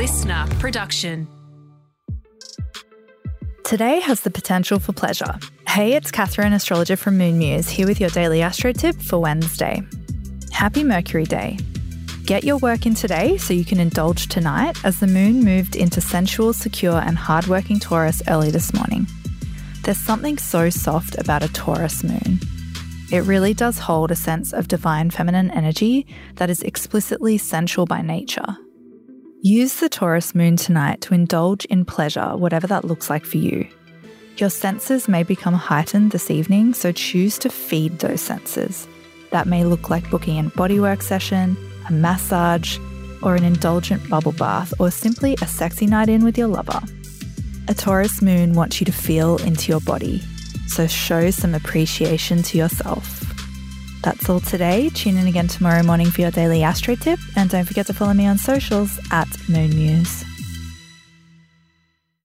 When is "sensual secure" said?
16.00-16.96